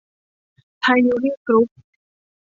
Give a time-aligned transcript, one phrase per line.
[0.81, 1.67] ไทยยูเนี่ยน กรุ๊ป